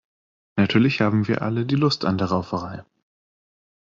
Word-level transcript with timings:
Natürlich 0.57 0.99
haben 1.01 1.27
wir 1.27 1.43
alle 1.43 1.63
die 1.67 1.75
Lust 1.75 2.05
an 2.05 2.17
der 2.17 2.25
Rauferei. 2.25 2.83